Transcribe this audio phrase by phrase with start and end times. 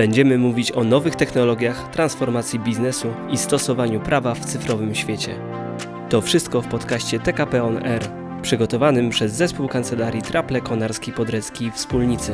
[0.00, 5.34] Będziemy mówić o nowych technologiach, transformacji biznesu i stosowaniu prawa w cyfrowym świecie.
[6.08, 8.02] To wszystko w podcaście TKP On Air,
[8.42, 12.32] przygotowanym przez zespół kancelarii Traple Konarski Podrecki Wspólnicy.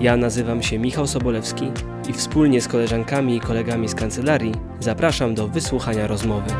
[0.00, 1.70] Ja nazywam się Michał Sobolewski
[2.08, 6.50] i wspólnie z koleżankami i kolegami z kancelarii zapraszam do wysłuchania rozmowy.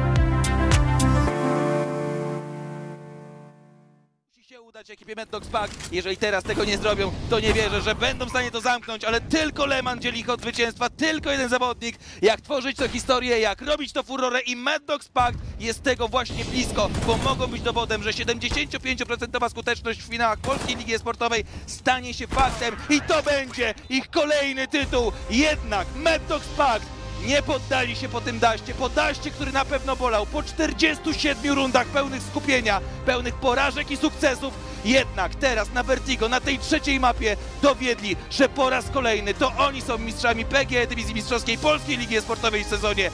[5.09, 5.93] Ekipie Mad Dogs Pack.
[5.93, 9.21] Jeżeli teraz tego nie zrobią, to nie wierzę, że będą w stanie to zamknąć, ale
[9.21, 11.99] tylko Leman dzieli ich od zwycięstwa, tylko jeden zawodnik.
[12.23, 16.45] Jak tworzyć tę historię, jak robić to furorę i Mad Dogs Pack jest tego właśnie
[16.45, 22.27] blisko, bo mogą być dowodem, że 75% skuteczność w finałach Polskiej Ligi Sportowej stanie się
[22.27, 25.13] faktem i to będzie ich kolejny tytuł.
[25.31, 29.97] Jednak Mad Dogs Pack nie poddali się po tym daście, po daście, który na pewno
[29.97, 34.55] bolał, po 47 rundach pełnych skupienia, pełnych porażek i sukcesów,
[34.85, 39.83] jednak teraz na Vertigo, na tej trzeciej mapie dowiedli, że po raz kolejny to oni
[39.83, 43.11] są mistrzami PGE Dywizji Mistrzowskiej Polskiej Ligi Sportowej w sezonie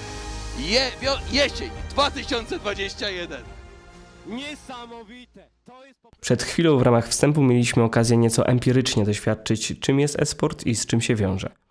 [0.59, 3.43] je, wio, jesień 2021.
[4.27, 5.49] Niesamowite!
[5.65, 10.23] To jest po Przed chwilą w ramach wstępu mieliśmy okazję nieco empirycznie doświadczyć, czym jest
[10.23, 11.64] e-sport i z czym się wiąże.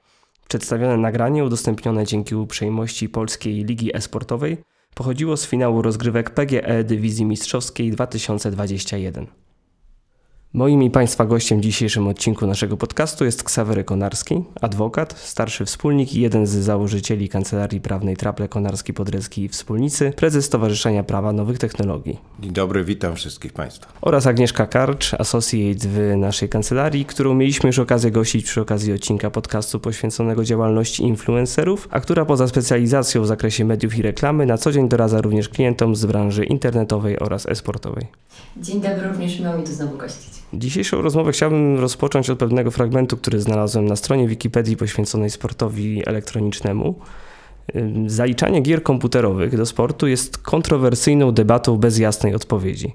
[0.48, 4.58] Przedstawione nagranie, udostępnione dzięki uprzejmości Polskiej Ligi E-Sportowej,
[4.96, 9.28] pochodziło z finału rozgrywek PGE Dywizji Mistrzowskiej 2021.
[10.56, 16.14] Moim i Państwa gościem w dzisiejszym odcinku naszego podcastu jest Ksawery Konarski, adwokat, starszy wspólnik
[16.14, 21.60] i jeden z założycieli Kancelarii Prawnej Traple Konarski Podrecki i Wspólnicy, prezes Stowarzyszenia Prawa Nowych
[21.60, 23.88] Technologii Dzień dobry, witam wszystkich Państwa.
[24.02, 29.32] oraz Agnieszka Karcz, associate w naszej kancelarii, którą mieliśmy już okazję gościć przy okazji odcinka
[29.32, 34.72] podcastu poświęconego działalności influencerów, a która poza specjalizacją w zakresie mediów i reklamy na co
[34.72, 38.08] dzień doradza również klientom z branży internetowej oraz e-sportowej.
[38.58, 40.43] Dzień dobry, również miło mi tu znowu gościć.
[40.54, 46.96] Dzisiejszą rozmowę chciałbym rozpocząć od pewnego fragmentu, który znalazłem na stronie Wikipedii poświęconej sportowi elektronicznemu.
[47.76, 52.94] Ym, Zaliczanie gier komputerowych do sportu jest kontrowersyjną debatą bez jasnej odpowiedzi.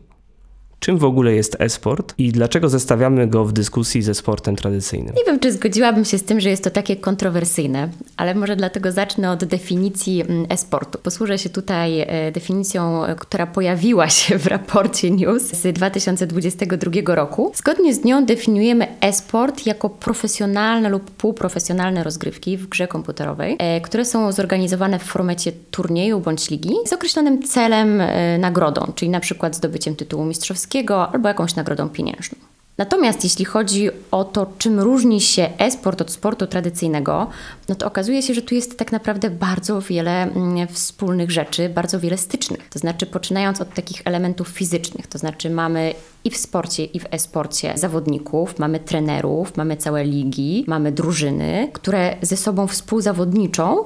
[0.80, 5.14] Czym w ogóle jest e-sport i dlaczego zestawiamy go w dyskusji ze sportem tradycyjnym?
[5.14, 8.92] Nie wiem, czy zgodziłabym się z tym, że jest to takie kontrowersyjne, ale może dlatego
[8.92, 10.98] zacznę od definicji mm, e-sportu.
[10.98, 17.52] Posłużę się tutaj e, definicją, która pojawiła się w raporcie News z 2022 roku.
[17.54, 24.04] Zgodnie z nią definiujemy e-sport jako profesjonalne lub półprofesjonalne rozgrywki w grze komputerowej, e, które
[24.04, 29.56] są zorganizowane w formacie turnieju bądź ligi z określonym celem, e, nagrodą, czyli na przykład
[29.56, 30.67] zdobyciem tytułu mistrzowskiego
[31.12, 32.38] albo jakąś nagrodą pieniężną.
[32.78, 37.26] Natomiast jeśli chodzi o to, czym różni się e-sport od sportu tradycyjnego,
[37.68, 42.00] no to okazuje się, że tu jest tak naprawdę bardzo wiele mm, wspólnych rzeczy, bardzo
[42.00, 42.68] wiele stycznych.
[42.68, 47.06] To znaczy, poczynając od takich elementów fizycznych, to znaczy mamy i w sporcie, i w
[47.10, 53.84] e-sporcie zawodników, mamy trenerów, mamy całe ligi, mamy drużyny, które ze sobą współzawodniczą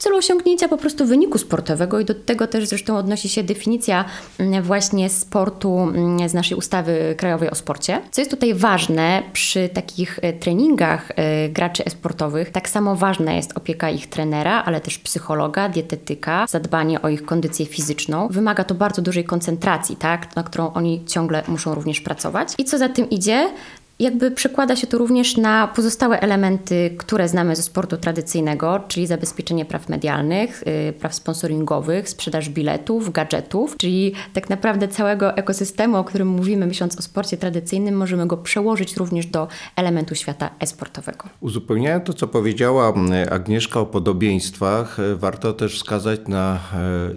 [0.00, 4.04] celu osiągnięcia po prostu wyniku sportowego i do tego też zresztą odnosi się definicja
[4.38, 8.02] mm, właśnie sportu mm, z naszej ustawy krajowej o sporcie.
[8.10, 13.56] Co jest tutaj ważne przy takich e, treningach e, graczy e-sportowych, tak samo ważna jest
[13.56, 18.28] opieka ich trenera, ale też psychologa, dietetyka, zadbanie o ich kondycję fizyczną.
[18.30, 22.48] Wymaga to bardzo dużej koncentracji, tak, na którą oni ciągle muszą również pracować.
[22.58, 23.50] I co za tym idzie,
[24.00, 29.64] jakby przekłada się to również na pozostałe elementy, które znamy ze sportu tradycyjnego, czyli zabezpieczenie
[29.64, 36.28] praw medialnych, yy, praw sponsoringowych, sprzedaż biletów, gadżetów, czyli tak naprawdę całego ekosystemu, o którym
[36.28, 41.28] mówimy myśląc o sporcie tradycyjnym, możemy go przełożyć również do elementu świata e-sportowego.
[41.40, 42.94] Uzupełniając to, co powiedziała
[43.30, 46.58] Agnieszka o podobieństwach, e, warto też wskazać na e,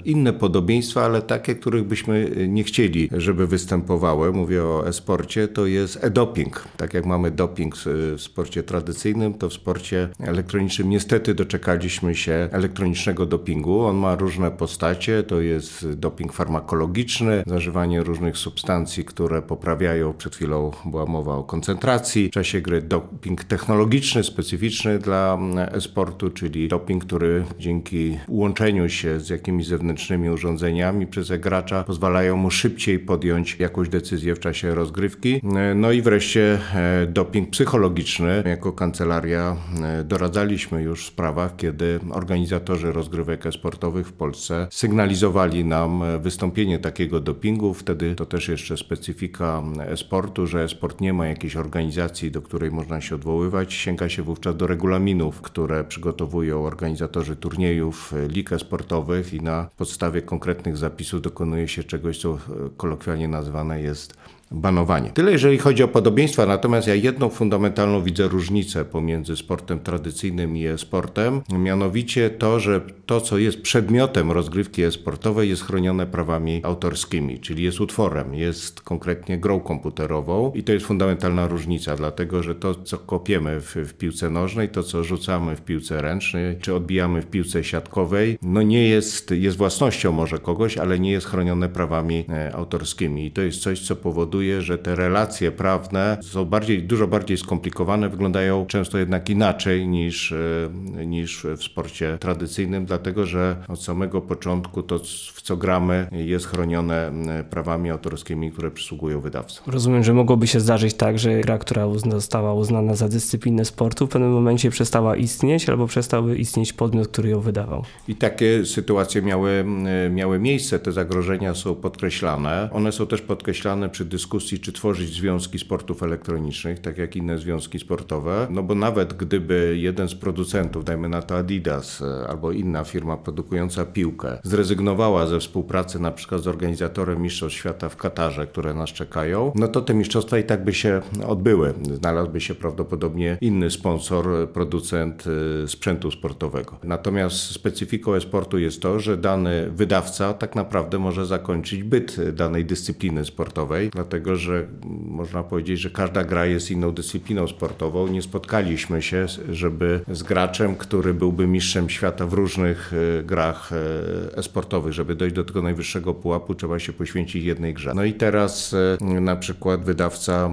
[0.05, 4.33] inne podobieństwa, ale takie, których byśmy e, nie chcieli, żeby występowały.
[4.33, 6.63] Mówię o e-sporcie, to jest e-doping.
[6.78, 13.25] Tak jak mamy doping w sporcie tradycyjnym, to w sporcie elektronicznym niestety doczekaliśmy się elektronicznego
[13.25, 13.79] dopingu.
[13.81, 20.71] On ma różne postacie, to jest doping farmakologiczny, zażywanie różnych substancji, które poprawiają, przed chwilą
[20.86, 27.06] była mowa o koncentracji, w czasie gry doping technologiczny, specyficzny dla mm, e-sportu, czyli doping,
[27.06, 33.89] który dzięki łączeniu się z jakimiś zewnętrznymi urządzeniami przez e-gracza pozwalają mu szybciej podjąć jakąś
[33.89, 35.42] decyzję w czasie rozgrywki.
[35.75, 36.59] No i wreszcie
[37.07, 38.44] doping psychologiczny.
[38.45, 46.04] Jako kancelaria e, doradzaliśmy już w sprawach, kiedy organizatorzy rozgrywek e-sportowych w Polsce sygnalizowali nam
[46.04, 47.74] e, wystąpienie takiego dopingu.
[47.74, 53.01] Wtedy to też jeszcze specyfika e-sportu, że e-sport nie ma jakiejś organizacji, do której można
[53.01, 53.74] się odwoływać.
[53.74, 60.21] Sięga się wówczas do regulaminów, które przygotowują organizatorzy turniejów, e, lig e-sportowych i na podstawie
[60.21, 62.38] konkretnych zapisów dokonuje się czegoś, co e,
[62.77, 64.18] kolokwialnie nazywane jest
[64.53, 65.09] banowanie.
[65.09, 70.65] Tyle jeżeli chodzi o podobieństwa, natomiast ja jedną fundamentalną widzę różnicę pomiędzy sportem tradycyjnym i
[70.65, 77.63] e-sportem, mianowicie to, że to, co jest przedmiotem rozgrywki e-sportowej jest chronione prawami autorskimi, czyli
[77.63, 82.97] jest utworem, jest konkretnie grą komputerową i to jest fundamentalna różnica, dlatego że to, co
[82.97, 87.63] kopiemy w, w piłce nożnej, to, co rzucamy w piłce ręcznej, czy odbijamy w piłce
[87.63, 93.25] siatkowej, no nie jest, jest własnością może kogoś, ale nie jest chronione prawami e, autorskimi.
[93.25, 98.10] I to jest coś, co powoduje, że te relacje prawne są bardziej, dużo bardziej skomplikowane,
[98.10, 104.84] wyglądają często jednak inaczej niż, e, niż w sporcie tradycyjnym, dlatego że od samego początku
[104.84, 105.00] to,
[105.34, 107.12] w co gramy, jest chronione
[107.50, 109.63] prawami autorskimi, które przysługują wydawcom.
[109.68, 114.07] Rozumiem, że mogłoby się zdarzyć tak, że gra, która uzna, została uznana za dyscyplinę sportu,
[114.07, 117.84] w pewnym momencie przestała istnieć albo przestałby istnieć podmiot, który ją wydawał.
[118.07, 119.66] I takie sytuacje miały,
[120.12, 122.69] miały miejsce, te zagrożenia są podkreślane.
[122.74, 127.80] One są też podkreślane przy dyskusji, czy tworzyć związki sportów elektronicznych, tak jak inne związki
[127.80, 128.47] sportowe.
[128.50, 133.18] No bo nawet gdyby jeden z producentów, dajmy na to Adidas e, albo inna firma
[133.18, 138.89] produkująca piłkę, zrezygnowała ze współpracy na przykład z organizatorem Mistrzostw Świata w Katarze, które nas
[138.89, 141.74] czekają, no to te mistrzostwa i tak by się odbyły.
[141.94, 145.24] Znalazłby się prawdopodobnie inny sponsor, producent
[145.63, 146.77] e, sprzętu sportowego.
[146.83, 153.25] Natomiast specyfiką e-sportu jest to, że dany wydawca tak naprawdę może zakończyć byt danej dyscypliny
[153.25, 154.68] sportowej, dlatego że
[155.06, 158.07] można powiedzieć, że każda gra jest inną dyscypliną sportową.
[158.07, 164.38] Nie spotkaliśmy się, żeby z graczem, który byłby mistrzem świata w różnych e, grach e,
[164.38, 167.92] e-sportowych, żeby dojść do tego najwyższego pułapu, trzeba się poświęcić jednej grze.
[167.95, 170.50] No i teraz e, na przykład wydawca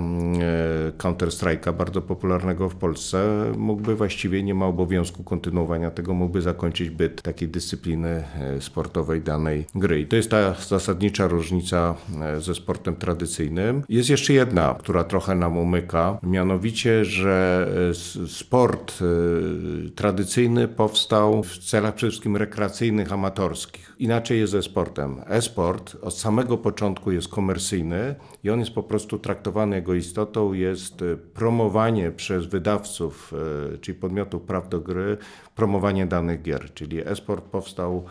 [0.99, 7.23] Counter-Strike'a, bardzo popularnego w Polsce, mógłby właściwie nie ma obowiązku kontynuowania tego, mógłby zakończyć byt
[7.23, 8.25] takiej dyscypliny
[8.61, 10.01] sportowej danej gry.
[10.01, 11.95] I to jest ta zasadnicza różnica
[12.39, 13.50] ze sportem tradycyjnym.
[13.89, 21.59] Jest jeszcze jedna, która trochę nam umyka, mianowicie, że e, sport e, tradycyjny powstał w
[21.59, 23.95] celach przede wszystkim rekreacyjnych, amatorskich.
[23.99, 25.21] Inaczej jest ze sportem.
[25.27, 28.15] E-sport od samego początku jest komercyjny
[28.45, 31.05] i on jest po prostu traktowany jego istotą, jest
[31.35, 33.35] promowanie przez wydawców,
[33.81, 35.17] czyli podmiotów praw do gry,
[35.55, 38.05] promowanie danych gier, czyli e-sport powstał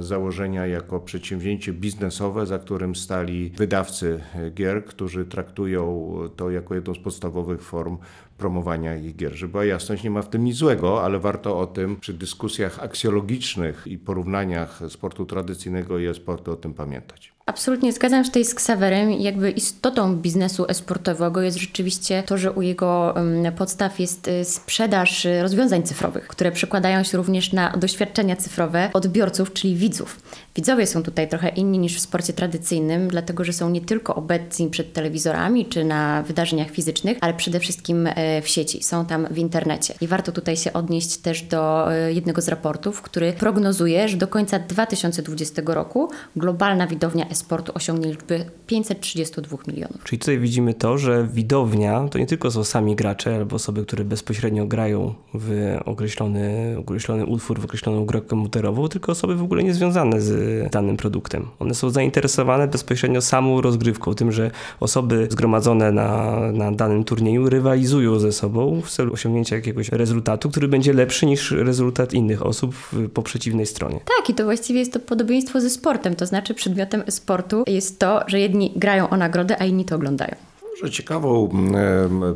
[0.00, 4.20] założenia jako przedsięwzięcie biznesowe, za którym stali wydawcy
[4.54, 7.98] gier, którzy traktują to jako jedną z podstawowych form
[8.38, 9.34] promowania ich gier.
[9.34, 12.82] Żeby była jasność, nie ma w tym nic złego, ale warto o tym przy dyskusjach
[12.82, 17.35] aksjologicznych i porównaniach sportu tradycyjnego i e-sportu o tym pamiętać.
[17.48, 19.12] Absolutnie zgadzam się tutaj z Ksawerem.
[19.12, 23.14] Jakby istotą biznesu esportowego jest rzeczywiście to, że u jego
[23.56, 29.52] podstaw jest y, sprzedaż y, rozwiązań cyfrowych, które przekładają się również na doświadczenia cyfrowe odbiorców,
[29.52, 30.20] czyli widzów.
[30.56, 34.70] Widzowie są tutaj trochę inni niż w sporcie tradycyjnym, dlatego że są nie tylko obecni
[34.70, 39.38] przed telewizorami czy na wydarzeniach fizycznych, ale przede wszystkim e, w sieci, są tam w
[39.38, 39.94] internecie.
[40.00, 44.28] I warto tutaj się odnieść też do e, jednego z raportów, który prognozuje, że do
[44.28, 50.04] końca 2020 roku globalna widownia sportu osiągnie liczbę 532 milionów.
[50.04, 54.04] Czyli tutaj widzimy to, że widownia to nie tylko są sami gracze albo osoby, które
[54.04, 60.20] bezpośrednio grają w określony, określony utwór, w określoną grę komputerową, tylko osoby w ogóle niezwiązane
[60.20, 61.46] z danym produktem.
[61.58, 64.50] One są zainteresowane bezpośrednio samą rozgrywką, tym, że
[64.80, 70.68] osoby zgromadzone na, na danym turnieju rywalizują ze sobą w celu osiągnięcia jakiegoś rezultatu, który
[70.68, 72.74] będzie lepszy niż rezultat innych osób
[73.14, 74.00] po przeciwnej stronie.
[74.18, 78.20] Tak, i to właściwie jest to podobieństwo ze sportem, to znaczy przedmiotem sportu jest to,
[78.26, 80.45] że jedni grają o nagrodę, a inni to oglądają.
[80.82, 81.48] Może ciekawą,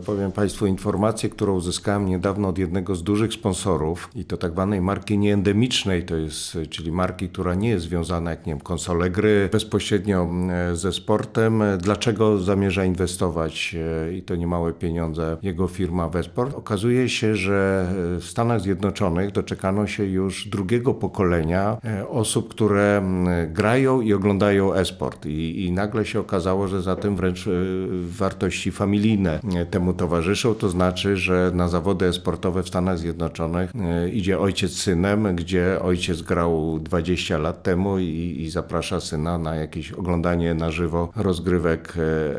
[0.06, 4.80] powiem Państwu, informację, którą uzyskałem niedawno od jednego z dużych sponsorów i to tak zwanej
[4.80, 9.48] marki nieendemicznej, to jest, czyli marki, która nie jest związana, jak nie wiem, konsole gry
[9.52, 10.30] bezpośrednio
[10.72, 11.62] ze sportem.
[11.78, 13.76] Dlaczego zamierza inwestować
[14.08, 16.54] e, i to niemałe pieniądze jego firma Wesport?
[16.54, 17.86] Okazuje się, że
[18.20, 23.02] w Stanach Zjednoczonych doczekano się już drugiego pokolenia e, osób, które
[23.48, 27.48] grają i oglądają e-sport i, i nagle się okazało, że za tym wręcz
[28.02, 30.54] warto e, wartości familijne temu towarzyszą.
[30.54, 35.78] To znaczy, że na zawody sportowe w Stanach Zjednoczonych e, idzie ojciec z synem, gdzie
[35.82, 41.94] ojciec grał 20 lat temu i, i zaprasza syna na jakieś oglądanie na żywo rozgrywek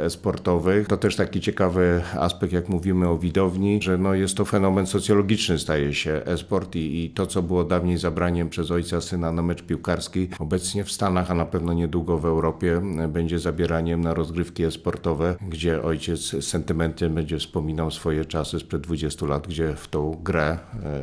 [0.05, 0.87] e, sportowych.
[0.87, 5.59] To też taki ciekawy aspekt, jak mówimy o widowni, że no jest to fenomen socjologiczny,
[5.59, 9.63] staje się e-sport i, i to, co było dawniej zabraniem przez ojca syna na mecz
[9.63, 15.35] piłkarski, obecnie w Stanach, a na pewno niedługo w Europie będzie zabieraniem na rozgrywki e-sportowe,
[15.49, 20.57] gdzie ojciec z sentymentem będzie wspominał swoje czasy sprzed 20 lat, gdzie w tą grę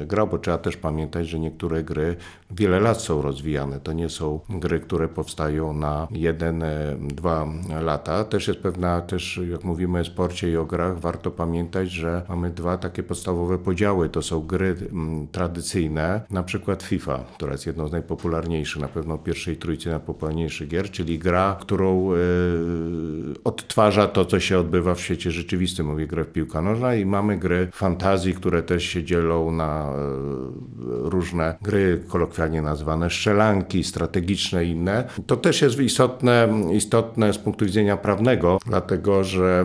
[0.07, 2.17] grał, bo trzeba też pamiętać, że niektóre gry
[2.51, 3.81] wiele lat są rozwijane.
[3.81, 6.65] To nie są gry, które powstają na jeden,
[7.01, 7.47] dwa
[7.83, 8.25] lata.
[8.25, 12.51] Też jest pewna, też jak mówimy o sporcie i o grach, warto pamiętać, że mamy
[12.51, 14.09] dwa takie podstawowe podziały.
[14.09, 14.77] To są gry
[15.33, 20.91] tradycyjne, na przykład FIFA, która jest jedną z najpopularniejszych, na pewno pierwszej trójcy najpopularniejszych gier,
[20.91, 22.11] czyli gra, którą
[23.45, 25.87] odtwarza to, co się odbywa w świecie rzeczywistym.
[25.87, 29.93] Mówię grę w piłka nożna i mamy gry fantazji, które też się dzielą na
[30.87, 35.09] różne gry, kolokwialnie nazwane strzelanki, strategiczne i inne.
[35.27, 39.65] To też jest istotne, istotne z punktu widzenia prawnego, dlatego że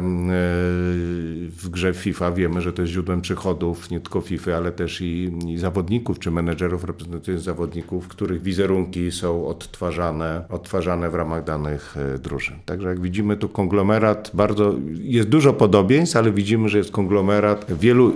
[1.47, 5.31] w grze FIFA wiemy, że to jest źródłem przychodów nie tylko FIFA, ale też i,
[5.47, 12.55] i zawodników czy menedżerów reprezentujących zawodników, których wizerunki są odtwarzane, odtwarzane w ramach danych drużyn.
[12.65, 18.13] Także jak widzimy tu konglomerat, bardzo jest dużo podobieństw, ale widzimy, że jest konglomerat wielu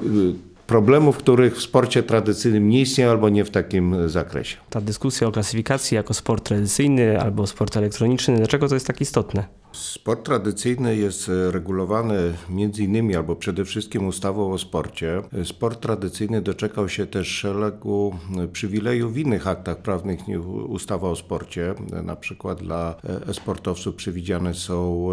[0.67, 4.57] problemów, których w sporcie tradycyjnym nie istnieją albo nie w takim zakresie.
[4.69, 9.43] Ta dyskusja o klasyfikacji jako sport tradycyjny albo sport elektroniczny, dlaczego to jest tak istotne?
[9.71, 15.21] Sport tradycyjny jest regulowany między innymi albo przede wszystkim ustawą o sporcie.
[15.43, 18.15] Sport tradycyjny doczekał się też szeregu
[18.51, 21.73] przywilejów w innych aktach prawnych niż ustawa o sporcie.
[22.03, 22.95] Na przykład dla
[23.31, 25.09] sportowców przewidziane są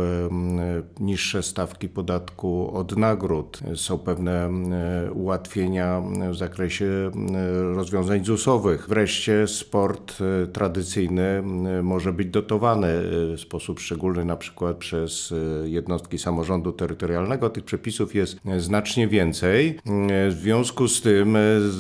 [1.01, 4.51] niższe stawki podatku od nagród, są pewne
[5.15, 7.11] ułatwienia w zakresie
[7.75, 8.87] rozwiązań ZUS-owych.
[8.89, 10.19] Wreszcie sport
[10.53, 11.43] tradycyjny
[11.83, 12.87] może być dotowany
[13.37, 17.51] w sposób szczególny na przykład przez e, jednostki samorządu terytorialnego.
[17.51, 19.69] Tych przepisów jest znacznie więcej.
[19.69, 21.37] E, w związku z tym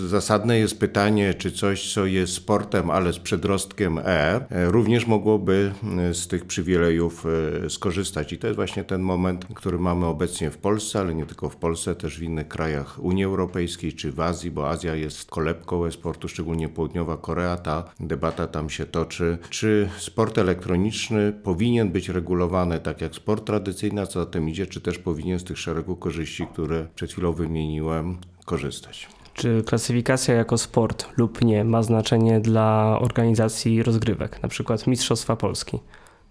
[0.08, 5.72] zasadne jest pytanie, czy coś, co jest sportem, ale z przedrostkiem E, również mogłoby
[6.12, 7.24] z tych przywilejów
[7.68, 8.32] skorzystać.
[8.32, 11.56] I to jest właśnie ten moment, który mamy obecnie w Polsce, ale nie tylko w
[11.56, 16.28] Polsce, też w innych krajach Unii Europejskiej czy w Azji, bo Azja jest kolebką e-sportu,
[16.28, 17.56] szczególnie południowa Korea.
[17.56, 19.38] Ta debata tam się toczy.
[19.50, 24.66] Czy sport elektroniczny powinien być regulowany tak jak sport tradycyjny, a co za tym idzie,
[24.66, 29.08] czy też powinien z tych szeregu korzyści, które przed chwilą wymieniłem, korzystać.
[29.34, 35.80] Czy klasyfikacja jako sport lub nie ma znaczenie dla organizacji rozgrywek, na przykład Mistrzostwa Polski?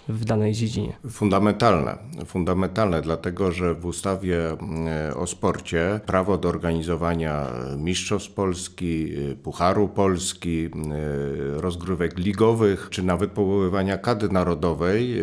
[0.09, 0.93] W danej dziedzinie.
[1.09, 9.35] Fundamentalne, fundamentalne, dlatego że w ustawie e, o sporcie prawo do organizowania Mistrzostw Polski, e,
[9.35, 15.13] Pucharu Polski, e, rozgrywek ligowych, czy nawet powoływania kady narodowej,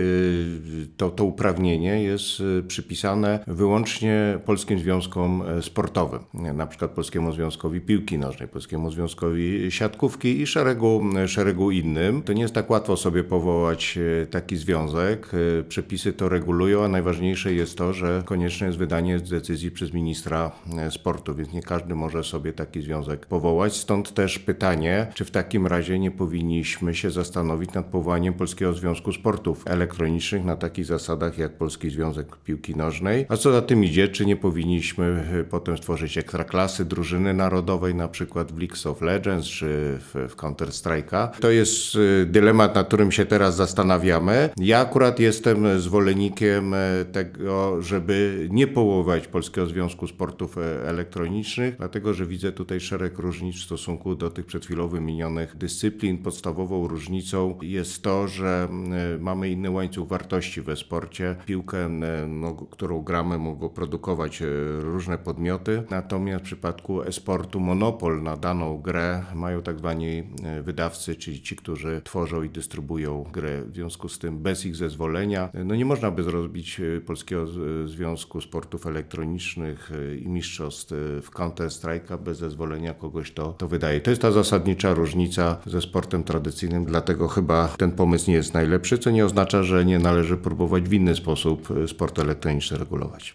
[0.96, 8.48] to, to uprawnienie jest przypisane wyłącznie Polskim Związkom Sportowym, na przykład Polskiemu Związkowi Piłki Nożnej,
[8.48, 12.22] Polskiemu Związkowi Siatkówki i szeregu, szeregu innym.
[12.22, 13.98] To nie jest tak łatwo sobie powołać
[14.30, 15.34] taki związek związek.
[15.34, 20.52] Y, przepisy to regulują, a najważniejsze jest to, że konieczne jest wydanie decyzji przez ministra
[20.88, 23.76] y, sportu, więc nie każdy może sobie taki związek powołać.
[23.76, 29.12] Stąd też pytanie, czy w takim razie nie powinniśmy się zastanowić nad powołaniem Polskiego Związku
[29.12, 33.26] Sportów Elektronicznych na takich zasadach jak Polski Związek Piłki Nożnej.
[33.28, 38.08] A co za tym idzie, czy nie powinniśmy y, potem stworzyć ekstraklasy drużyny narodowej, na
[38.08, 39.66] przykład w League of Legends czy
[40.00, 41.28] w, w Counter Strike'a.
[41.40, 44.50] To jest dylemat, nad którym się teraz zastanawiamy.
[44.62, 52.14] Ja akurat jestem zwolennikiem e, tego, żeby nie połować Polskiego Związku Sportów e, Elektronicznych, dlatego
[52.14, 56.18] że widzę tutaj szereg różnic w stosunku do tych przed chwilą wymienionych dyscyplin.
[56.18, 61.36] Podstawową różnicą jest to, że e, mamy inny łańcuch wartości we sporcie.
[61.46, 61.88] Piłkę,
[62.28, 64.42] no, którą gramy, mogą produkować
[64.78, 70.22] różne podmioty, natomiast w przypadku e-sportu monopol na daną grę mają tak zwani
[70.62, 73.62] wydawcy, czyli ci, którzy tworzą i dystrybuują grę.
[73.62, 75.48] W związku z tym bez ich zezwolenia.
[75.64, 77.46] No nie można by zrobić e, Polskiego
[77.86, 84.00] Związku Sportów Elektronicznych e, i mistrzostw e, w Counter-Strike'a bez zezwolenia kogoś to, to wydaje.
[84.00, 88.98] To jest ta zasadnicza różnica ze sportem tradycyjnym, dlatego chyba ten pomysł nie jest najlepszy,
[88.98, 93.34] co nie oznacza, że nie należy próbować w inny sposób sport elektroniczny regulować.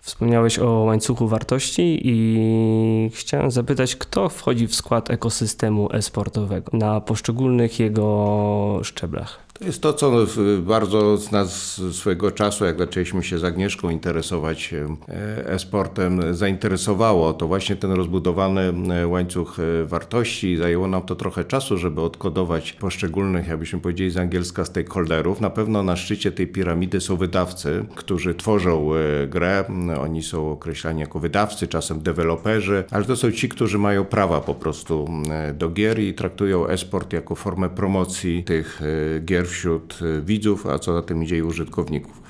[0.00, 7.80] Wspomniałeś o łańcuchu wartości i chciałem zapytać, kto wchodzi w skład ekosystemu e-sportowego na poszczególnych
[7.80, 9.51] jego szczeblach?
[9.62, 10.12] To jest to, co
[10.58, 14.74] bardzo z nas swojego czasu, jak zaczęliśmy się z Agnieszką interesować
[15.08, 17.32] e, e-sportem, zainteresowało.
[17.32, 20.56] To właśnie ten rozbudowany e, łańcuch e, wartości.
[20.56, 25.40] Zajęło nam to trochę czasu, żeby odkodować poszczególnych, jakbyśmy powiedzieli z angielska, stakeholderów.
[25.40, 28.90] Na pewno na szczycie tej piramidy są wydawcy, którzy tworzą
[29.28, 29.64] grę.
[30.00, 34.54] Oni są określani jako wydawcy, czasem deweloperzy, ale to są ci, którzy mają prawa po
[34.54, 35.08] prostu
[35.54, 38.80] do gier i traktują e-sport jako formę promocji tych
[39.24, 42.21] gier wśród y, widzów, a co za tym idzie i użytkowników.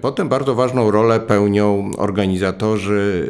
[0.00, 3.28] Potem bardzo ważną rolę pełnią organizatorzy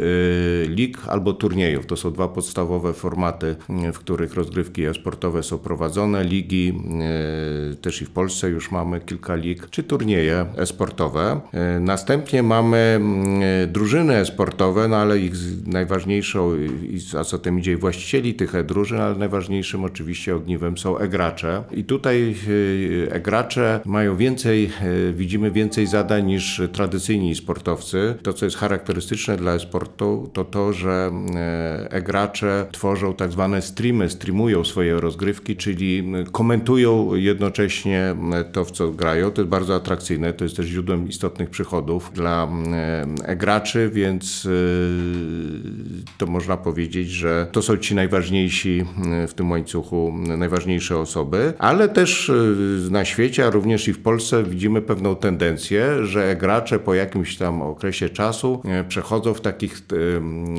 [0.68, 1.86] lig albo turniejów.
[1.86, 3.56] To są dwa podstawowe formaty,
[3.92, 6.24] w których rozgrywki e-sportowe są prowadzone.
[6.24, 6.82] Ligi,
[7.82, 11.40] też i w Polsce już mamy kilka lig, czy turnieje e-sportowe.
[11.80, 13.00] Następnie mamy
[13.68, 15.32] drużyny e-sportowe, no ale ich
[15.66, 16.50] najważniejszą,
[17.18, 21.64] a co tym idzie, właścicieli tych e-drużyn, ale najważniejszym oczywiście ogniwem są e-gracze.
[21.70, 22.34] I tutaj
[23.10, 24.70] e-gracze mają więcej,
[25.12, 28.14] widzimy więcej zadań niż tradycyjni sportowcy.
[28.22, 31.10] To, co jest charakterystyczne dla e-sportu, to to, że
[31.90, 38.14] e-gracze tworzą tak zwane streamy, streamują swoje rozgrywki, czyli komentują jednocześnie
[38.52, 39.30] to, w co grają.
[39.30, 42.48] To jest bardzo atrakcyjne, to jest też źródłem istotnych przychodów dla
[43.24, 44.48] e-graczy, więc
[46.18, 48.84] to można powiedzieć, że to są ci najważniejsi
[49.28, 52.32] w tym łańcuchu, najważniejsze osoby, ale też
[52.90, 57.62] na świecie, a również i w Polsce widzimy pewną tendencję, że gracze po jakimś tam
[57.62, 59.82] okresie czasu e, przechodzą w takich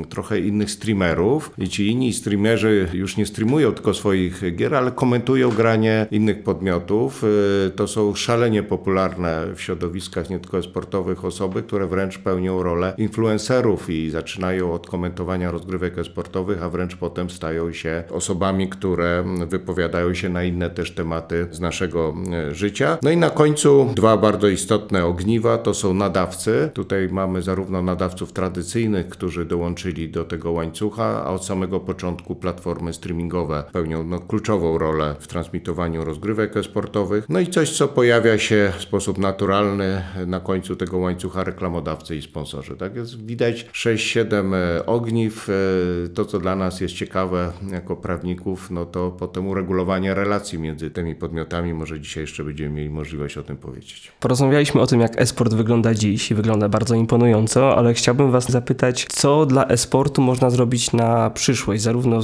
[0.08, 5.50] trochę innych streamerów i ci inni streamerzy już nie streamują tylko swoich gier, ale komentują
[5.50, 7.24] granie innych podmiotów.
[7.66, 12.94] E, to są szalenie popularne w środowiskach nie tylko sportowych osoby, które wręcz pełnią rolę
[12.98, 20.14] influencerów i zaczynają od komentowania rozgrywek sportowych, a wręcz potem stają się osobami, które wypowiadają
[20.14, 22.98] się na inne też tematy z naszego e, życia.
[23.02, 26.70] No i na końcu dwa bardzo istotne ogniwa to są nadawcy.
[26.74, 32.92] Tutaj mamy zarówno nadawców tradycyjnych, którzy dołączyli do tego łańcucha, a od samego początku platformy
[32.92, 37.26] streamingowe pełnią no, kluczową rolę w transmitowaniu rozgrywek sportowych.
[37.28, 42.22] No i coś, co pojawia się w sposób naturalny na końcu tego łańcucha reklamodawcy i
[42.22, 42.76] sponsorzy.
[42.76, 45.48] Tak jest widać 6-7 e, ogniw.
[45.48, 50.90] E, to, co dla nas jest ciekawe jako prawników, no to potem uregulowanie relacji między
[50.90, 51.74] tymi podmiotami.
[51.74, 54.12] Może dzisiaj jeszcze będziemy mieli możliwość o tym powiedzieć.
[54.20, 59.06] Porozmawialiśmy o tym, jak esport wygląda dziś i wygląda bardzo imponująco, ale chciałbym Was zapytać,
[59.10, 62.20] co dla esportu można zrobić na przyszłość, zarówno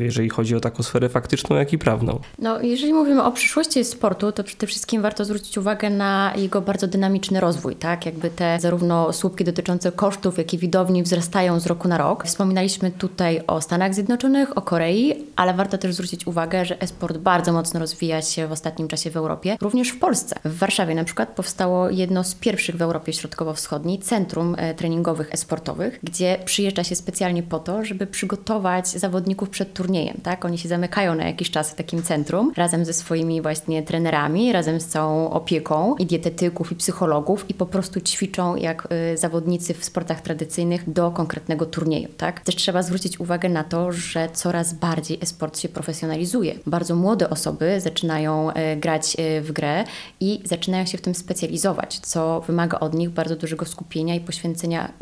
[0.00, 2.20] jeżeli chodzi o taką sferę faktyczną, jak i prawną?
[2.38, 6.86] No, jeżeli mówimy o przyszłości sportu, to przede wszystkim warto zwrócić uwagę na jego bardzo
[6.86, 8.06] dynamiczny rozwój, tak?
[8.06, 12.24] Jakby te zarówno słupki dotyczące kosztów, jak i widowni wzrastają z roku na rok.
[12.24, 17.52] Wspominaliśmy tutaj o Stanach Zjednoczonych, o Korei, ale warto też zwrócić uwagę, że esport bardzo
[17.52, 20.36] mocno rozwija się w ostatnim czasie w Europie, również w Polsce.
[20.44, 25.98] W Warszawie na przykład powstało jedno z pierwszych w Europie Środkowo-Wschodniej centrum e, treningowych esportowych,
[26.02, 30.16] gdzie przyjeżdża się specjalnie po to, żeby przygotować zawodników przed turniejem.
[30.22, 30.44] Tak?
[30.44, 34.80] Oni się zamykają na jakiś czas w takim centrum razem ze swoimi właśnie trenerami, razem
[34.80, 39.84] z całą opieką i dietetyków i psychologów i po prostu ćwiczą jak y, zawodnicy w
[39.84, 42.08] sportach tradycyjnych do konkretnego turnieju.
[42.16, 42.40] Tak?
[42.40, 46.54] Też trzeba zwrócić uwagę na to, że coraz bardziej esport się profesjonalizuje.
[46.66, 49.84] Bardzo młode osoby zaczynają y, grać w grę
[50.20, 54.92] i zaczynają się w tym specjalizować, co wymaga od nich bardzo dużego skupienia i poświęcenia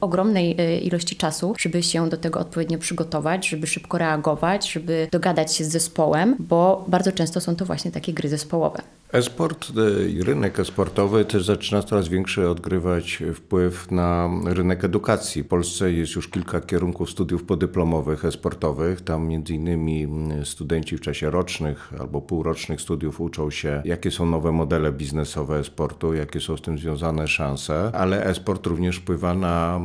[0.00, 5.64] ogromnej ilości czasu, żeby się do tego odpowiednio przygotować, żeby szybko reagować, żeby dogadać się
[5.64, 8.82] z zespołem, bo bardzo często są to właśnie takie gry zespołowe.
[9.12, 9.72] Esport
[10.08, 15.42] i rynek esportowy też zaczyna coraz większy odgrywać wpływ na rynek edukacji.
[15.42, 19.00] W Polsce jest już kilka kierunków studiów podyplomowych esportowych.
[19.00, 20.06] Tam między innymi
[20.44, 26.14] studenci w czasie rocznych albo półrocznych studiów uczą się, jakie są nowe modele biznesowe esportu,
[26.14, 29.80] jakie są z tym związane szanse, ale esport również wpływa na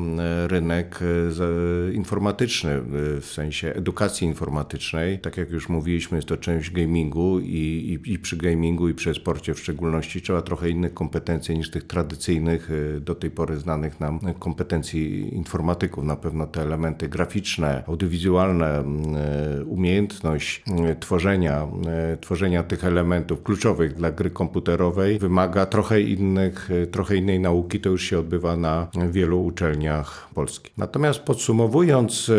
[0.47, 2.81] rynek e, informatyczny,
[3.21, 5.19] w sensie edukacji informatycznej.
[5.19, 9.10] Tak jak już mówiliśmy, jest to część gamingu i, i, i przy gamingu i przy
[9.13, 13.99] sporcie w szczególności trzeba trochę innych kompetencji niż tych tradycyjnych, y, do tej pory znanych
[13.99, 16.03] nam kompetencji informatyków.
[16.03, 18.83] Na pewno te elementy graficzne, audiowizualne,
[19.61, 21.67] y, umiejętność y, tworzenia,
[22.21, 27.79] tworzenia tych elementów kluczowych dla gry komputerowej wymaga trochę innych, trochę innej nauki.
[27.79, 30.73] To już się odbywa na wielu uczelniach polskich.
[30.77, 32.31] Natomiast podsumowując,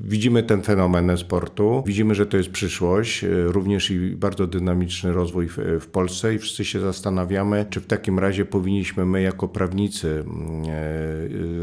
[0.00, 5.48] widzimy ten fenomen sportu, widzimy, że to jest przyszłość, e, również i bardzo dynamiczny rozwój
[5.48, 10.24] w, w Polsce i wszyscy się zastanawiamy, czy w takim razie powinniśmy my jako prawnicy
[10.26, 10.62] mm,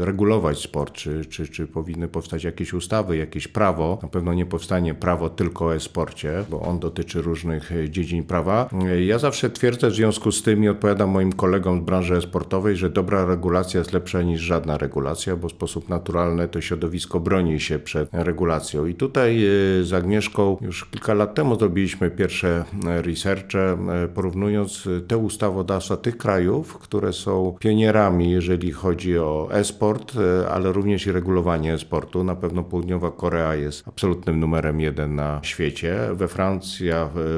[0.00, 3.98] e, regulować sport, czy, czy, czy powinny powstać jakieś ustawy, jakieś prawo.
[4.02, 8.68] Na pewno nie powstanie prawo tylko o e-sporcie, bo on dotyczy różnych e, dziedzin prawa.
[9.06, 12.90] Ja zawsze twierdzę w związku z tym i odpowiadam moim kolegom z branży e-sportowej, że
[12.90, 17.78] dobra regulacja jest lepsza niż żadna regulacja, bo w sposób naturalny to środowisko broni się
[17.78, 18.86] przed regulacją.
[18.86, 19.38] I tutaj
[19.82, 23.76] z Agnieszką już kilka lat temu zrobiliśmy pierwsze researche,
[24.14, 30.12] porównując te ustawodawstwa tych krajów, które są pionierami, jeżeli chodzi o e-sport,
[30.50, 32.24] ale również i regulowanie e-sportu.
[32.24, 36.90] Na pewno Południowa Korea jest absolutnym numerem jeden na świecie, we Francji,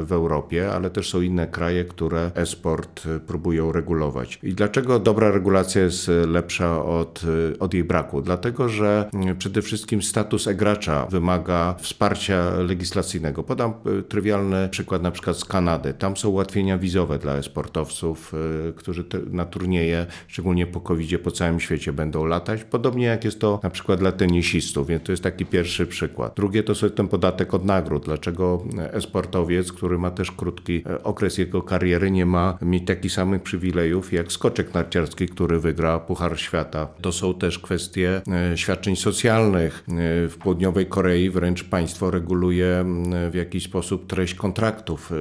[0.03, 4.39] w Europie, ale też są inne kraje, które e-sport próbują regulować.
[4.43, 7.23] I dlaczego dobra regulacja jest lepsza od,
[7.61, 8.23] od jej braku?
[8.23, 13.43] Dlatego, że przede wszystkim status e-gracza wymaga wsparcia legislacyjnego.
[13.43, 13.73] Podam
[14.09, 15.95] trywialny przykład na przykład z Kanady.
[15.95, 18.33] Tam są ułatwienia wizowe dla e-sportowców,
[18.77, 22.65] którzy na turnieje, szczególnie po covid po całym świecie będą latać.
[22.65, 26.37] Podobnie jak jest to na przykład dla tenisistów, więc to jest taki pierwszy przykład.
[26.37, 28.05] Drugie to jest ten podatek od nagród.
[28.05, 33.43] Dlaczego e-sportowiec, który ma też krótki e, okres jego kariery, nie ma mieć takich samych
[33.43, 36.89] przywilejów jak skoczek narciarski, który wygra Puchar Świata.
[37.01, 39.85] To są też kwestie e, świadczeń socjalnych.
[39.89, 42.85] E, w południowej Korei wręcz państwo reguluje
[43.31, 45.13] w jakiś sposób treść kontraktów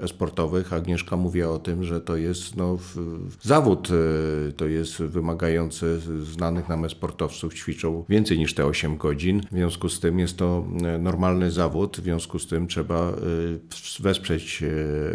[0.00, 0.72] e-sportowych.
[0.72, 2.78] Agnieszka mówi o tym, że to jest no,
[3.42, 3.88] zawód,
[4.56, 9.40] to jest wymagający znanych nam e-sportowców, ćwiczą więcej niż te 8 godzin.
[9.52, 10.64] W związku z tym jest to
[10.98, 13.12] normalny zawód, w związku z tym trzeba
[14.00, 14.62] wesprzeć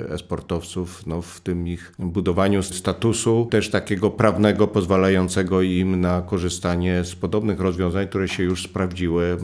[0.10, 7.16] e-sportowców no, w tym ich budowaniu statusu, też takiego prawnego, pozwalającego im na korzystanie z
[7.16, 9.38] podobnych rozwiązań, które się już sprawdziły e,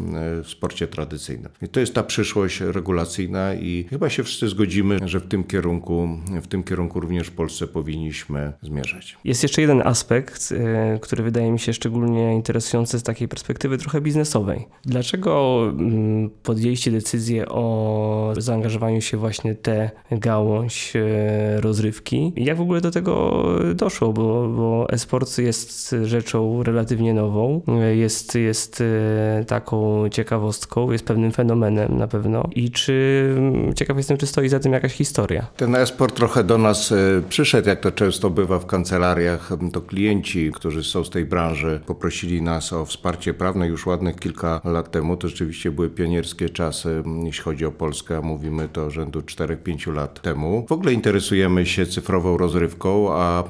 [0.44, 1.52] w sporcie tradycyjnym.
[1.62, 6.10] I to jest ta przyszłość regulacyjna i chyba się wszyscy zgodzimy, że w tym kierunku,
[6.42, 9.18] w tym kierunku również w Polsce powinniśmy zmierzać.
[9.24, 14.02] Jest jeszcze jeden aspekt, e, który wydaje mi się szczególnie interesujący z takiej perspektywy trochę
[14.02, 14.68] biznesowej.
[14.86, 22.34] Dlaczego mm, podjęliście decyzję o zaangażowaniu się właśnie tę gałąź e, rozrywki?
[22.36, 23.44] Jak w ogóle do tego
[23.76, 24.14] doszło?
[24.14, 27.62] Bo, bo e-sport jest rzeczą relatywnie nową,
[27.96, 32.50] jest, jest e, taką ciekawostką, jest pewnym fenomenem na pewno.
[32.56, 35.48] I czy mm, ciekaw jestem, czy stoi za tym jakaś historia?
[35.58, 36.96] Ten e-sport trochę do nas e,
[37.30, 39.50] przyszedł, jak to często bywa w kancelariach.
[39.74, 44.62] To klienci, którzy są z tej branży, poprosili nas o wsparcie prawne już ładnych kilka
[44.64, 45.18] lat temu.
[45.18, 48.22] To rzeczywiście były pionierskie czasy, jeśli chodzi o Polskę.
[48.22, 50.66] Mówimy to rzędu 4-5 lat temu.
[50.70, 53.44] W ogóle interesujemy się cyfrową rozrywką, a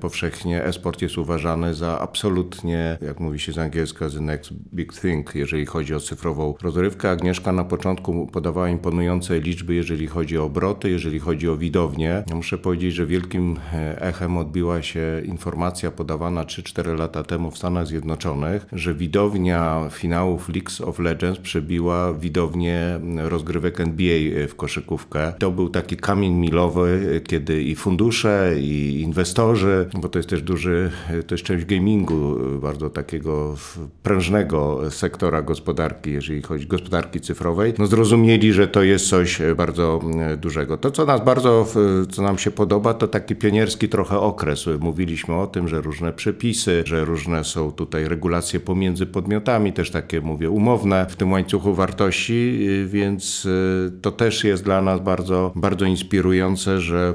[0.00, 5.34] powszechnie e-sport jest uważany za absolutnie, jak mówi się z angielska, the next big thing,
[5.34, 7.10] jeżeli chodzi o cyfrową rozrywkę.
[7.10, 12.24] Agnieszka na początku podawała imponujące liczby, jeżeli chodzi o obroty, jeżeli chodzi o widownię.
[12.28, 17.58] Ja muszę powiedzieć, że wielkim e, echem odbiła się informacja podawana 3-4 lata temu w
[17.58, 25.32] Stanach Zjednoczonych, że widownia finałów League of Legends przebiła widownię rozgrywek NBA w koszykówkę.
[25.38, 30.90] To był taki kamień milowy, kiedy i fundusze, i inwestorzy, bo to jest też duży,
[31.26, 33.56] to jest część gamingu, bardzo takiego
[34.02, 40.00] prężnego sektora gospodarki, jeżeli chodzi o gospodarki cyfrowej, no zrozumieli, że to jest coś bardzo
[40.20, 40.76] e, dużego.
[40.76, 41.66] To, co nas bardzo,
[42.10, 44.66] co nam się podoba, to taki pionierski trochę okres.
[44.80, 50.20] Mówiliśmy o tym, że różne przepisy, że różne są tutaj regulacje pomiędzy podmiotami, też takie,
[50.20, 53.48] mówię, umowne w tym łańcuchu wartości, więc
[53.86, 57.14] e, to też jest dla nas bardzo, bardzo inspirujące, że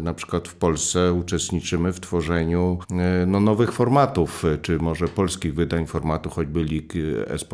[0.00, 5.86] na przykład w Polsce uczestniczymy w tworzeniu e, no, nowych formatów, czy może polskich wydań
[5.86, 6.92] formatu, choćby lig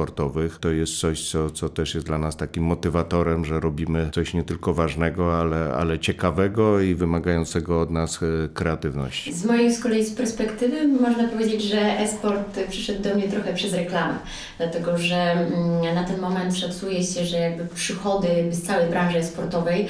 [0.09, 0.59] e-sportowych.
[0.59, 4.43] To jest coś, co, co też jest dla nas takim motywatorem, że robimy coś nie
[4.43, 9.33] tylko ważnego, ale, ale ciekawego i wymagającego od nas e, kreatywności.
[9.33, 13.75] Z mojej z kolei z perspektywy można powiedzieć, że e-sport przyszedł do mnie trochę przez
[13.75, 14.19] reklamę,
[14.59, 19.89] dlatego że mm, na ten moment szacuje się, że jakby przychody z całej branży sportowej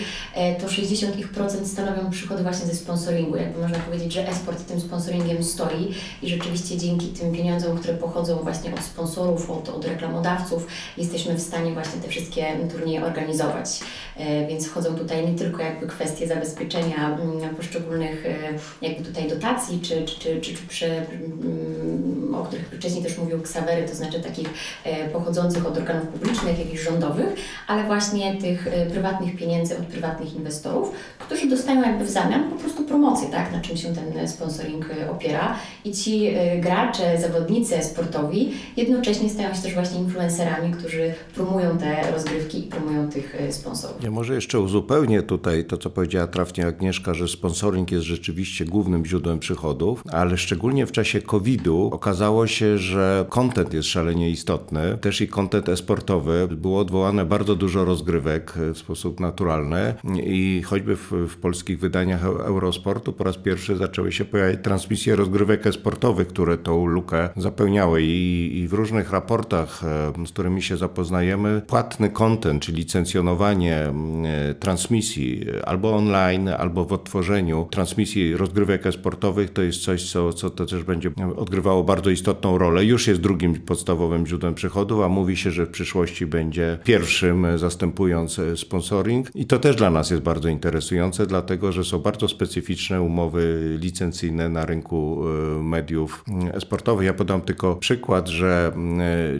[0.60, 3.36] to 60% stanowią przychody właśnie ze sponsoringu.
[3.36, 8.36] Jakby można powiedzieć, że e-sport tym sponsoringiem stoi i rzeczywiście dzięki tym pieniądzom, które pochodzą
[8.36, 10.66] właśnie od sponsorów, od, od reklamodawców,
[10.96, 13.80] jesteśmy w stanie właśnie te wszystkie turnieje organizować.
[14.16, 18.36] E, więc wchodzą tutaj nie tylko jakby kwestie zabezpieczenia mm, poszczególnych e,
[18.82, 23.88] jakby tutaj dotacji, czy, czy, czy, czy, przy, mm, o których wcześniej też mówił Ksawery,
[23.88, 24.48] to znaczy takich
[24.84, 27.26] e, pochodzących od organów publicznych, jakichś rządowych,
[27.66, 32.84] ale właśnie tych prywatnych pieniędzy od prywatnych inwestorów, którzy dostają jakby w zamian po prostu
[32.84, 39.54] promocję, tak, na czym się ten sponsoring opiera i ci gracze, zawodnicy sportowi jednocześnie stają
[39.54, 44.02] się też właśnie influencerami, którzy promują te rozgrywki i promują tych sponsorów.
[44.02, 49.06] Ja może jeszcze uzupełnię tutaj to, co powiedziała trafnie Agnieszka, że sponsoring jest rzeczywiście głównym
[49.06, 55.20] źródłem przychodów, ale szczególnie w czasie COVID-u okazało się, że content jest szalenie istotny, też
[55.20, 56.48] i content e-sportowy.
[56.50, 63.12] Było odwołane bardzo dużo rozgrywek w sposób naturalny i choćby w, w polskich wydaniach Eurosportu
[63.12, 68.68] po raz pierwszy zaczęły się pojawiać transmisje rozgrywek e-sportowych, które tą lukę zapełniały i, i
[68.68, 69.82] w różnych raportach
[70.26, 71.62] z którymi się zapoznajemy.
[71.66, 79.62] Płatny content, czyli licencjonowanie e, transmisji albo online, albo w odtworzeniu transmisji rozgrywek e-sportowych to
[79.62, 82.84] jest coś, co, co to też będzie odgrywało bardzo istotną rolę.
[82.84, 88.40] Już jest drugim podstawowym źródłem przychodów, a mówi się, że w przyszłości będzie pierwszym, zastępując
[88.56, 89.30] sponsoring.
[89.34, 94.48] I to też dla nas jest bardzo interesujące, dlatego że są bardzo specyficzne umowy licencyjne
[94.48, 95.24] na rynku
[95.62, 96.24] mediów
[96.60, 97.06] sportowych.
[97.06, 98.72] Ja podam tylko przykład, że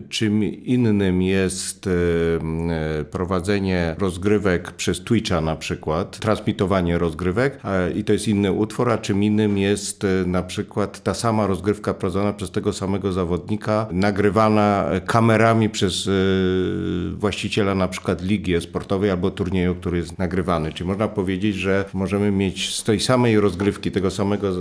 [0.09, 7.61] czym innym jest e, prowadzenie rozgrywek przez Twitcha na przykład, transmitowanie rozgrywek
[7.95, 11.95] i to jest inny utwór, a czym innym jest e, na przykład ta sama rozgrywka
[11.95, 16.11] prowadzona przez tego samego zawodnika, nagrywana kamerami przez e,
[17.17, 20.73] właściciela na przykład ligi sportowej albo turnieju, który jest nagrywany.
[20.73, 24.53] Czyli można powiedzieć, że możemy mieć z tej samej rozgrywki tego samego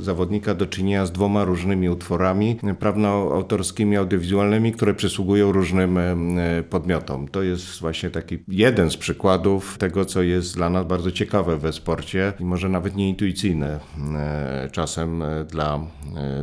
[0.00, 7.28] zawodnika do czynienia z dwoma różnymi utworami prawnoautorskimi, audiowizualnymi, które przysługują różnym e, podmiotom.
[7.28, 11.72] To jest właśnie taki jeden z przykładów tego, co jest dla nas bardzo ciekawe we
[11.72, 13.80] sporcie i może nawet nieintuicyjne
[14.16, 15.80] e, czasem e, dla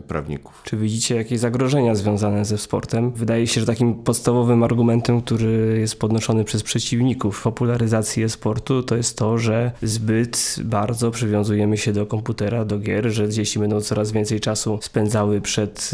[0.08, 0.62] prawników.
[0.66, 3.12] Czy widzicie jakieś zagrożenia związane ze sportem?
[3.12, 9.18] Wydaje się, że takim podstawowym argumentem, który jest podnoszony przez przeciwników popularyzacji sportu, to jest
[9.18, 14.40] to, że zbyt bardzo przywiązujemy się do komputera, do gier, że dzieci będą coraz więcej
[14.40, 15.92] czasu spędzały przed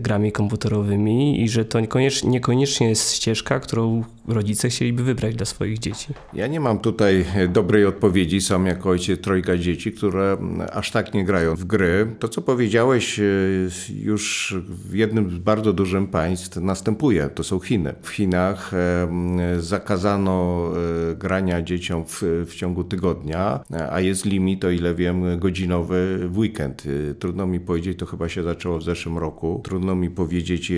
[0.00, 1.80] grami komputerowymi i że to
[2.24, 6.14] niekoniecznie, jest ścieżka, którą rodzice chcieliby wybrać dla swoich dzieci?
[6.32, 10.36] Ja nie mam tutaj dobrej odpowiedzi, sam jako ojciec trojga dzieci, które
[10.72, 12.06] aż tak nie grają w gry.
[12.18, 13.22] To, co powiedziałeś e,
[13.94, 17.94] już w jednym z bardzo dużym państw następuje, to są Chiny.
[18.02, 19.08] W Chinach e,
[19.58, 20.70] zakazano
[21.12, 26.38] e, grania dzieciom w, w ciągu tygodnia, a jest limit, o ile wiem, godzinowy w
[26.38, 26.82] weekend.
[27.18, 29.60] Trudno mi powiedzieć, to chyba się zaczęło w zeszłym roku.
[29.64, 30.72] Trudno mi powiedzieć,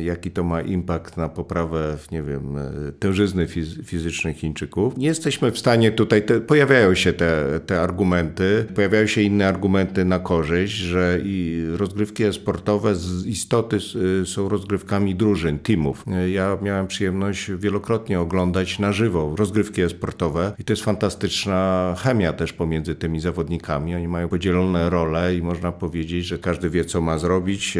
[0.00, 2.56] jaki to ma impact na poprawę, nie wiem,
[2.98, 3.46] tężyzny
[3.84, 4.96] fizycznej Chińczyków.
[4.96, 10.04] Nie jesteśmy w stanie tutaj, te, pojawiają się te, te argumenty, pojawiają się inne argumenty
[10.04, 13.78] na korzyść, że i rozgrywki sportowe z istoty
[14.24, 16.04] są rozgrywkami drużyn, teamów.
[16.32, 22.52] Ja miałem przyjemność wielokrotnie oglądać na żywo rozgrywki sportowe i to jest fantastyczna chemia też
[22.52, 23.94] pomiędzy tymi zawodnikami.
[23.94, 27.78] Oni mają podzielone role i można powiedzieć, że każdy wie, co ma zrobić.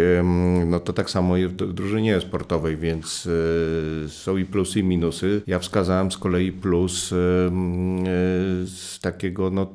[0.67, 3.29] No to tak samo w drużynie sportowej, więc
[4.05, 5.43] e, są i plusy, i minusy.
[5.47, 7.17] Ja wskazałem z kolei plus e,
[8.67, 9.67] z takiego no,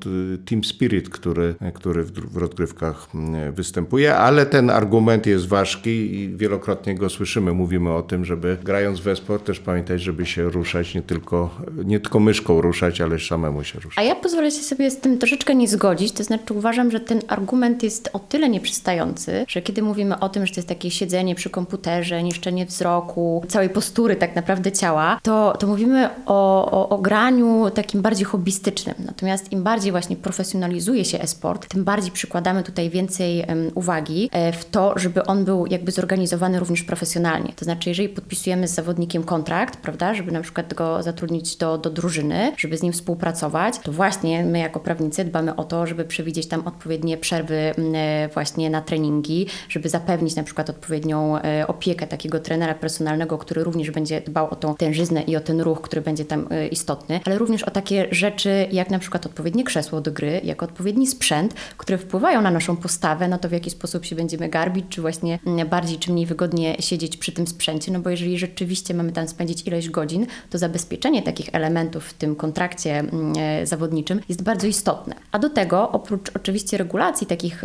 [0.46, 3.08] team spirit, który, który w rozgrywkach
[3.54, 7.54] występuje, ale ten argument jest ważki i wielokrotnie go słyszymy.
[7.54, 12.00] Mówimy o tym, żeby grając we sport też pamiętać, żeby się ruszać, nie tylko, nie
[12.00, 13.98] tylko myszką ruszać, ale samemu się ruszać.
[13.98, 17.84] A ja pozwolę sobie z tym troszeczkę nie zgodzić, to znaczy uważam, że ten argument
[17.84, 21.50] jest o tyle nieprzystający, że kiedy mówimy o tym, że to jest takie siedzenie przy
[21.50, 27.70] komputerze, niszczenie wzroku, całej postury tak naprawdę ciała, to, to mówimy o, o, o graniu
[27.74, 28.96] takim bardziej hobbystycznym.
[29.00, 34.52] Natomiast im bardziej właśnie profesjonalizuje się e-sport, tym bardziej przykładamy tutaj więcej um, uwagi e,
[34.52, 37.54] w to, żeby on był jakby zorganizowany również profesjonalnie.
[37.56, 41.90] To znaczy, jeżeli podpisujemy z zawodnikiem kontrakt, prawda, żeby na przykład go zatrudnić do, do
[41.90, 46.48] drużyny, żeby z nim współpracować, to właśnie my jako prawnicy dbamy o to, żeby przewidzieć
[46.48, 52.40] tam odpowiednie przerwy e, właśnie na treningi, żeby zapewnić na przykład odpowiednią e, opiekę takiego
[52.40, 56.26] trenera personalnego, który również będzie dbał o tą tężyznę i o ten ruch, który będzie
[56.26, 60.42] tam e, istotny, ale również o takie rzeczy jak na przykład odpowiednie krzesło do gry,
[60.44, 64.50] jak odpowiedni sprzęt, które wpływają na naszą postawę, na to w jaki sposób się będziemy
[64.50, 68.40] garbić, czy właśnie mm, bardziej czy mniej wygodnie siedzieć przy tym sprzęcie, no bo jeżeli
[68.40, 73.66] rzeczywiście mamy tam spędzić ileś godzin, to zabezpieczenie takich elementów w tym kontrakcie mm, e,
[73.66, 75.16] zawodniczym jest bardzo istotne.
[75.32, 77.64] A do tego, oprócz oczywiście regulacji takich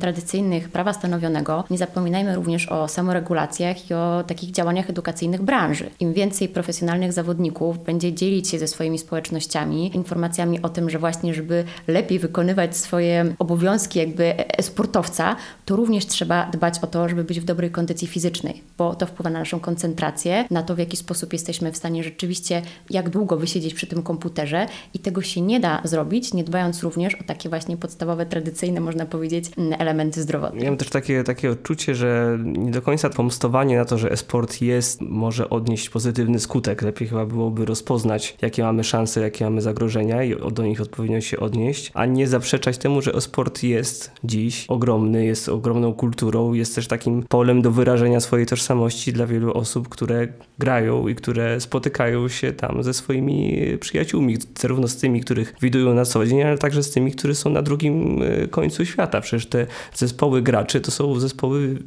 [0.00, 5.90] tradycyjnych prawa stanowionego, nie zapominajmy również o samoregulacjach i o takich działaniach edukacyjnych branży.
[6.00, 11.34] Im więcej profesjonalnych zawodników będzie dzielić się ze swoimi społecznościami informacjami o tym, że właśnie,
[11.34, 17.40] żeby lepiej wykonywać swoje obowiązki jakby sportowca, to również trzeba dbać o to, żeby być
[17.40, 21.32] w dobrej kondycji fizycznej, bo to wpływa na naszą koncentrację, na to, w jaki sposób
[21.32, 25.80] jesteśmy w stanie rzeczywiście, jak długo wysiedzieć przy tym komputerze i tego się nie da
[25.84, 29.44] zrobić, nie dbając również o takie właśnie podstawowe, tradycyjne, można powiedzieć,
[29.78, 30.64] elementy zdrowotne.
[30.64, 35.00] Mam też takie, takie odczucie, że nie do końca pomstowanie na to, że e-sport jest,
[35.00, 36.82] może odnieść pozytywnie pozytywny skutek.
[36.82, 41.40] Lepiej chyba byłoby rozpoznać, jakie mamy szanse, jakie mamy zagrożenia i do nich odpowiednio się
[41.40, 46.86] odnieść, a nie zaprzeczać temu, że sport jest dziś ogromny, jest ogromną kulturą, jest też
[46.86, 52.52] takim polem do wyrażenia swojej tożsamości dla wielu osób, które grają i które spotykają się
[52.52, 56.90] tam ze swoimi przyjaciółmi, zarówno z tymi, których widują na co dzień, ale także z
[56.90, 59.20] tymi, którzy są na drugim e, końcu świata.
[59.20, 61.78] Przecież te zespoły graczy to są zespoły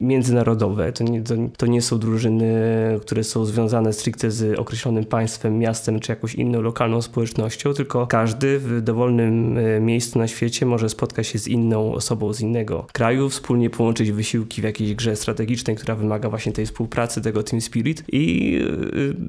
[0.00, 0.92] międzynarodowe.
[0.92, 2.52] To nie, to, to nie są drużyny,
[3.00, 8.58] które są związane stricte z określonym państwem, miastem czy jakąś inną lokalną społecznością, tylko każdy
[8.58, 13.28] w dowolnym e, miejscu na świecie może spotkać się z inną osobą z innego kraju,
[13.28, 18.04] wspólnie połączyć wysiłki w jakiejś grze strategicznej, która wymaga właśnie tej współpracy, tego team spirit
[18.12, 18.58] i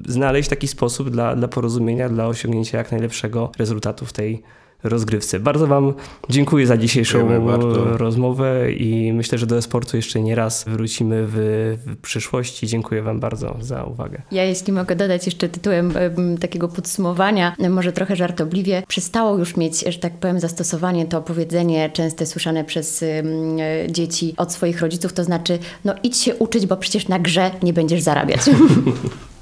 [0.06, 4.42] e, znaleźć taki sposób dla, dla porozumienia, dla osiągnięcia jak najlepszego rezultatu w tej
[4.84, 5.40] rozgrywce.
[5.40, 5.94] Bardzo Wam
[6.28, 7.46] dziękuję za dzisiejszą
[7.96, 11.34] rozmowę i myślę, że do sportu jeszcze nie raz wrócimy w,
[11.86, 12.66] w, przyszłości.
[12.66, 14.22] Dziękuję Wam bardzo za uwagę.
[14.32, 15.92] Ja, jeśli mogę dodać jeszcze tytułem
[16.40, 22.26] takiego podsumowania, może trochę żartobliwie, przestało już mieć, że tak powiem, zastosowanie to powiedzenie częste
[22.26, 23.04] słyszane przez
[23.90, 27.72] dzieci od swoich rodziców, to znaczy, no idź się uczyć, bo przecież na grze nie
[27.72, 28.40] będziesz zarabiać.